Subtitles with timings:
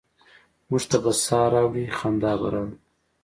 [0.69, 2.77] موږ ته به سا ه راوړي، خندا به راوړي؟